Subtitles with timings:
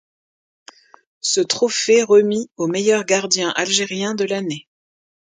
[1.19, 4.67] Ce trpophée remis au meilleur gardien algérien de l'année.